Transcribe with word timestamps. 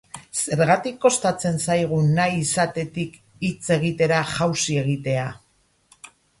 Zergatik 0.43 0.95
kostatzen 1.03 1.59
zaigu 1.65 1.99
nahi 2.07 2.41
izatetik 2.45 3.21
hitz 3.49 3.69
egitera 3.79 4.25
jauzi 4.35 4.81
egitea? 4.87 5.31